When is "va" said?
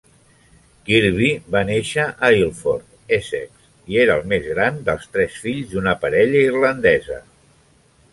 1.55-1.59